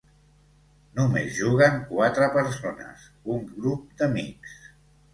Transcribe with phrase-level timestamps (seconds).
[0.99, 3.07] Només juguen quatre persones,
[3.37, 4.61] un grup d'amics.